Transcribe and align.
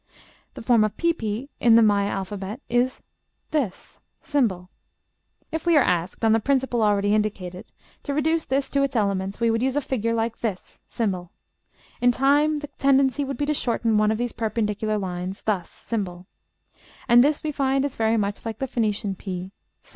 The 0.55 0.63
form 0.63 0.83
of 0.83 0.97
pp 0.97 1.49
in 1.59 1.75
the 1.75 1.83
Maya 1.83 2.09
alphabet 2.09 2.59
is 2.67 3.03
this, 3.51 3.99
###. 4.11 4.35
If 5.51 5.65
we 5.67 5.77
are 5.77 5.83
asked, 5.83 6.25
on 6.25 6.31
the 6.31 6.39
principle 6.39 6.81
already 6.81 7.13
indicated, 7.13 7.71
to 8.01 8.13
reduce 8.15 8.45
this 8.45 8.67
to 8.69 8.81
its 8.81 8.95
elements, 8.95 9.39
we 9.39 9.51
would 9.51 9.61
use 9.61 9.75
a 9.75 9.79
figure 9.79 10.15
like 10.15 10.39
this, 10.39 10.79
###; 11.31 11.99
in 12.01 12.11
time 12.11 12.57
the 12.61 12.67
tendency 12.79 13.23
would 13.23 13.37
be 13.37 13.45
to 13.45 13.53
shorten 13.53 13.99
one 13.99 14.09
of 14.09 14.17
these 14.17 14.31
perpendicular 14.33 14.97
lines, 14.97 15.43
thus, 15.43 15.93
and 17.07 17.23
this 17.23 17.43
we 17.43 17.51
find 17.51 17.85
is 17.85 17.93
very 17.93 18.17
much 18.17 18.43
like 18.43 18.57
the 18.57 18.65
Phoenician 18.65 19.13
p, 19.13 19.51
###. 19.65 19.83